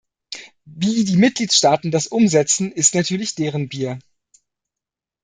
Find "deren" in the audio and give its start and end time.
3.35-3.69